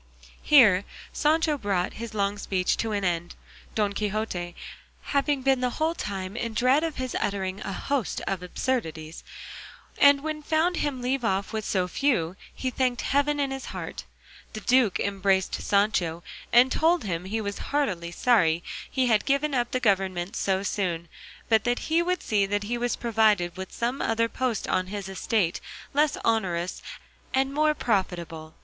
Here 0.41 0.83
Sancho 1.13 1.59
brought 1.59 1.93
his 2.01 2.15
long 2.15 2.39
speech 2.39 2.75
to 2.77 2.91
an 2.91 3.03
end, 3.03 3.35
Don 3.75 3.93
Quixote 3.93 4.55
having 5.03 5.43
been 5.43 5.61
the 5.61 5.69
whole 5.77 5.93
time 5.93 6.35
in 6.35 6.55
dread 6.55 6.83
of 6.83 6.95
his 6.95 7.15
uttering 7.19 7.59
a 7.61 7.71
host 7.71 8.19
of 8.25 8.41
absurdities; 8.41 9.23
and 9.99 10.21
when 10.23 10.37
he 10.37 10.41
found 10.41 10.77
him 10.77 11.03
leave 11.03 11.23
off 11.23 11.53
with 11.53 11.65
so 11.65 11.87
few, 11.87 12.35
he 12.51 12.71
thanked 12.71 13.03
heaven 13.03 13.39
in 13.39 13.51
his 13.51 13.65
heart. 13.65 14.05
The 14.53 14.61
duke 14.61 14.99
embraced 14.99 15.61
Sancho 15.61 16.23
and 16.51 16.71
told 16.71 17.03
him 17.03 17.25
he 17.25 17.39
was 17.39 17.59
heartily 17.69 18.09
sorry 18.09 18.63
he 18.89 19.05
had 19.05 19.23
given 19.23 19.53
up 19.53 19.69
the 19.69 19.79
government 19.79 20.35
so 20.35 20.63
soon, 20.63 21.09
but 21.47 21.63
that 21.65 21.77
he 21.77 22.01
would 22.01 22.23
see 22.23 22.47
that 22.47 22.63
he 22.63 22.75
was 22.75 22.95
provided 22.95 23.55
with 23.55 23.71
some 23.71 24.01
other 24.01 24.27
post 24.27 24.67
on 24.67 24.87
his 24.87 25.07
estate 25.07 25.61
less 25.93 26.17
onerous 26.25 26.81
and 27.35 27.53
more 27.53 27.75
profitable. 27.75 28.55